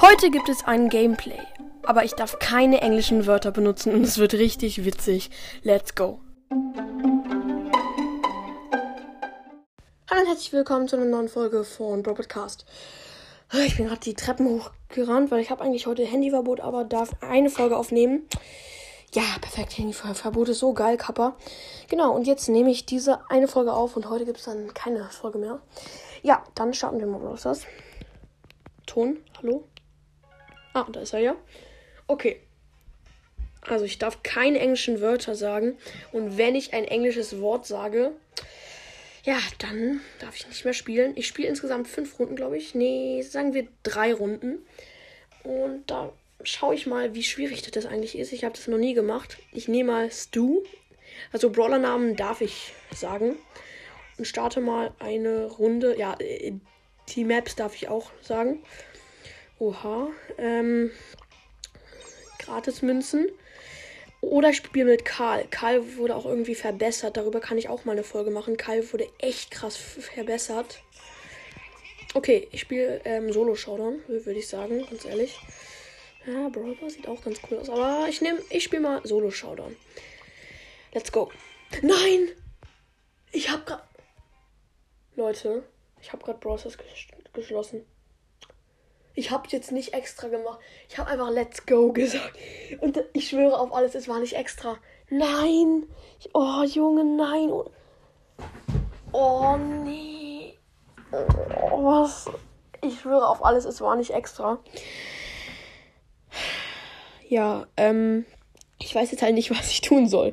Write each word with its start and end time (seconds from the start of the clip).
Heute 0.00 0.30
gibt 0.30 0.48
es 0.48 0.64
ein 0.64 0.88
Gameplay, 0.90 1.40
aber 1.82 2.04
ich 2.04 2.12
darf 2.12 2.38
keine 2.38 2.82
englischen 2.82 3.26
Wörter 3.26 3.50
benutzen 3.50 3.92
und 3.92 4.04
es 4.04 4.18
wird 4.18 4.34
richtig 4.34 4.84
witzig. 4.84 5.28
Let's 5.64 5.96
go. 5.96 6.20
Hallo 10.08 10.20
und 10.20 10.26
herzlich 10.28 10.52
willkommen 10.52 10.86
zu 10.86 10.94
einer 10.94 11.04
neuen 11.04 11.28
Folge 11.28 11.64
von 11.64 12.04
Broadcast. 12.04 12.64
Ich 13.66 13.76
bin 13.76 13.86
gerade 13.86 14.00
die 14.00 14.14
Treppen 14.14 14.46
hochgerannt, 14.48 15.32
weil 15.32 15.40
ich 15.40 15.50
habe 15.50 15.64
eigentlich 15.64 15.88
heute 15.88 16.04
Handyverbot, 16.04 16.60
aber 16.60 16.84
darf 16.84 17.10
eine 17.20 17.50
Folge 17.50 17.76
aufnehmen. 17.76 18.22
Ja, 19.14 19.24
perfekt. 19.40 19.76
Handyverbot 19.78 20.50
ist 20.50 20.60
so 20.60 20.74
geil, 20.74 20.96
Kappa. 20.96 21.34
Genau, 21.88 22.14
und 22.14 22.28
jetzt 22.28 22.48
nehme 22.48 22.70
ich 22.70 22.86
diese 22.86 23.28
eine 23.30 23.48
Folge 23.48 23.72
auf 23.72 23.96
und 23.96 24.08
heute 24.08 24.26
gibt 24.26 24.38
es 24.38 24.44
dann 24.44 24.72
keine 24.74 25.04
Folge 25.10 25.38
mehr. 25.38 25.60
Ja, 26.22 26.44
dann 26.54 26.72
starten 26.72 27.00
wir 27.00 27.06
mal 27.08 27.36
das. 27.42 27.62
Ton, 28.86 29.16
hallo? 29.42 29.64
Ah, 30.78 30.86
da 30.92 31.00
ist 31.00 31.12
er 31.12 31.18
ja. 31.18 31.34
Okay. 32.06 32.40
Also 33.62 33.84
ich 33.84 33.98
darf 33.98 34.22
keine 34.22 34.60
englischen 34.60 35.00
Wörter 35.00 35.34
sagen. 35.34 35.76
Und 36.12 36.38
wenn 36.38 36.54
ich 36.54 36.72
ein 36.72 36.84
englisches 36.84 37.40
Wort 37.40 37.66
sage, 37.66 38.12
ja, 39.24 39.38
dann 39.58 40.00
darf 40.20 40.36
ich 40.36 40.46
nicht 40.46 40.64
mehr 40.64 40.74
spielen. 40.74 41.14
Ich 41.16 41.26
spiele 41.26 41.48
insgesamt 41.48 41.88
fünf 41.88 42.16
Runden, 42.20 42.36
glaube 42.36 42.56
ich. 42.56 42.76
Nee, 42.76 43.22
sagen 43.22 43.54
wir 43.54 43.66
drei 43.82 44.14
Runden. 44.14 44.58
Und 45.42 45.90
da 45.90 46.12
schaue 46.44 46.76
ich 46.76 46.86
mal, 46.86 47.12
wie 47.12 47.24
schwierig 47.24 47.68
das 47.68 47.84
eigentlich 47.84 48.16
ist. 48.16 48.32
Ich 48.32 48.44
habe 48.44 48.54
das 48.54 48.68
noch 48.68 48.78
nie 48.78 48.94
gemacht. 48.94 49.38
Ich 49.50 49.66
nehme 49.66 49.90
mal 49.90 50.12
Stu. 50.12 50.62
Also 51.32 51.50
Brawler-Namen 51.50 52.14
darf 52.14 52.40
ich 52.40 52.72
sagen. 52.94 53.34
Und 54.16 54.26
starte 54.26 54.60
mal 54.60 54.92
eine 55.00 55.46
Runde. 55.46 55.98
Ja, 55.98 56.16
die 57.08 57.24
Maps 57.24 57.56
darf 57.56 57.74
ich 57.74 57.88
auch 57.88 58.12
sagen. 58.22 58.62
Oha. 59.58 60.08
Ähm, 60.38 60.90
Gratis-Münzen. 62.38 63.28
Oder 64.20 64.50
ich 64.50 64.56
spiele 64.56 64.86
mit 64.86 65.04
Karl. 65.04 65.46
Karl 65.50 65.96
wurde 65.96 66.16
auch 66.16 66.26
irgendwie 66.26 66.54
verbessert. 66.54 67.16
Darüber 67.16 67.40
kann 67.40 67.58
ich 67.58 67.68
auch 67.68 67.84
mal 67.84 67.92
eine 67.92 68.02
Folge 68.02 68.30
machen. 68.30 68.56
Karl 68.56 68.92
wurde 68.92 69.08
echt 69.18 69.50
krass 69.50 69.76
verbessert. 69.76 70.82
Okay, 72.14 72.48
ich 72.52 72.60
spiele 72.60 73.00
ähm, 73.04 73.32
Solo-Showdown, 73.32 74.00
würde 74.08 74.38
ich 74.38 74.48
sagen, 74.48 74.86
ganz 74.88 75.04
ehrlich. 75.04 75.38
Ja, 76.26 76.48
Brawler 76.48 76.90
sieht 76.90 77.06
auch 77.06 77.22
ganz 77.22 77.38
cool 77.48 77.58
aus. 77.58 77.68
Aber 77.68 78.06
ich 78.08 78.20
nehme, 78.20 78.40
ich 78.50 78.64
spiele 78.64 78.82
mal 78.82 79.00
Solo-Showdown. 79.04 79.76
Let's 80.92 81.12
go. 81.12 81.30
Nein! 81.82 82.30
Ich 83.30 83.50
hab 83.50 83.66
grad. 83.66 83.86
Leute, 85.16 85.62
ich 86.00 86.12
hab 86.12 86.22
grad 86.22 86.40
Browsers 86.40 86.78
geschlossen. 87.34 87.84
Ich 89.18 89.32
habe 89.32 89.48
jetzt 89.48 89.72
nicht 89.72 89.94
extra 89.94 90.28
gemacht. 90.28 90.60
Ich 90.88 90.96
habe 90.96 91.10
einfach 91.10 91.28
Let's 91.28 91.66
Go 91.66 91.92
gesagt. 91.92 92.38
Und 92.80 93.02
ich 93.14 93.28
schwöre 93.28 93.58
auf 93.58 93.74
alles, 93.74 93.96
es 93.96 94.06
war 94.06 94.20
nicht 94.20 94.34
extra. 94.34 94.76
Nein! 95.10 95.88
Oh, 96.34 96.62
Junge, 96.62 97.04
nein! 97.04 97.50
Oh, 99.10 99.56
nee! 99.56 100.56
Oh, 101.10 101.84
was? 101.84 102.30
Ich 102.80 103.00
schwöre 103.00 103.26
auf 103.26 103.44
alles, 103.44 103.64
es 103.64 103.80
war 103.80 103.96
nicht 103.96 104.10
extra. 104.10 104.60
Ja, 107.28 107.66
ähm, 107.76 108.24
ich 108.78 108.94
weiß 108.94 109.10
jetzt 109.10 109.22
halt 109.22 109.34
nicht, 109.34 109.50
was 109.58 109.72
ich 109.72 109.80
tun 109.80 110.06
soll. 110.06 110.32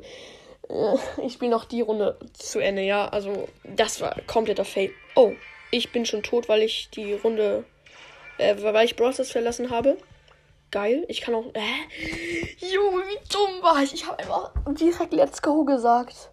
Äh, 0.70 0.96
ich 1.26 1.34
spiele 1.34 1.50
noch 1.50 1.66
die 1.66 1.82
Runde 1.82 2.20
zu 2.34 2.60
Ende, 2.60 2.84
ja. 2.84 3.08
Also, 3.08 3.48
das 3.64 4.00
war 4.00 4.16
kompletter 4.28 4.64
Fail. 4.64 4.92
Oh, 5.16 5.34
ich 5.72 5.92
bin 5.92 6.06
schon 6.06 6.22
tot, 6.22 6.48
weil 6.50 6.62
ich 6.62 6.92
die 6.92 7.14
Runde 7.14 7.66
äh, 8.38 8.56
weil 8.62 8.86
ich 8.86 8.96
Bros. 8.96 9.18
verlassen 9.30 9.70
habe. 9.70 9.98
Geil. 10.72 11.06
Ich 11.08 11.22
kann 11.22 11.36
auch. 11.36 11.46
Hä? 11.54 12.66
Junge, 12.74 13.04
wie 13.06 13.32
dumm 13.32 13.62
war 13.62 13.82
ich? 13.82 13.94
Ich 13.94 14.06
habe 14.06 14.20
einfach 14.20 14.52
direkt 14.68 15.14
Let's 15.14 15.42
Go 15.42 15.64
gesagt. 15.64 16.32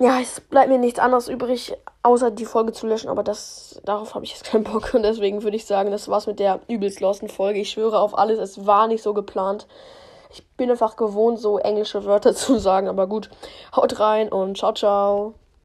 Ja, 0.00 0.20
es 0.20 0.40
bleibt 0.40 0.68
mir 0.70 0.78
nichts 0.78 0.98
anderes 0.98 1.28
übrig, 1.28 1.72
außer 2.02 2.32
die 2.32 2.44
Folge 2.44 2.72
zu 2.72 2.86
löschen, 2.88 3.08
aber 3.08 3.22
das 3.22 3.80
darauf 3.84 4.14
habe 4.16 4.24
ich 4.24 4.32
jetzt 4.32 4.44
keinen 4.44 4.64
Bock 4.64 4.92
und 4.92 5.04
deswegen 5.04 5.44
würde 5.44 5.56
ich 5.56 5.66
sagen, 5.66 5.92
das 5.92 6.08
war's 6.08 6.26
mit 6.26 6.40
der 6.40 6.60
übelst 6.66 7.00
losten 7.00 7.28
Folge. 7.28 7.60
Ich 7.60 7.70
schwöre 7.70 8.00
auf 8.00 8.18
alles, 8.18 8.40
es 8.40 8.66
war 8.66 8.88
nicht 8.88 9.04
so 9.04 9.14
geplant. 9.14 9.68
Ich 10.30 10.44
bin 10.56 10.68
einfach 10.68 10.96
gewohnt, 10.96 11.38
so 11.38 11.58
englische 11.58 12.04
Wörter 12.04 12.34
zu 12.34 12.58
sagen, 12.58 12.88
aber 12.88 13.06
gut. 13.06 13.30
Haut 13.74 14.00
rein 14.00 14.30
und 14.32 14.58
ciao, 14.58 14.72
ciao. 14.72 15.34